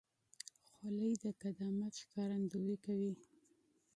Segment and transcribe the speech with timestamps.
[0.71, 3.11] خولۍ د قدامت ښکارندویي کوي.